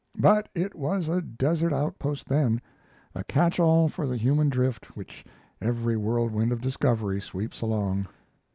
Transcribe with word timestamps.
But 0.17 0.49
it 0.55 0.73
was 0.73 1.07
a 1.07 1.21
desert 1.21 1.71
outpost 1.71 2.27
then, 2.27 2.59
a 3.13 3.23
catch 3.23 3.59
all 3.59 3.87
for 3.87 4.07
the 4.07 4.17
human 4.17 4.49
drift 4.49 4.97
which 4.97 5.23
every 5.61 5.95
whirlwind 5.95 6.51
of 6.51 6.59
discovery 6.59 7.21
sweeps 7.21 7.61
along. 7.61 8.07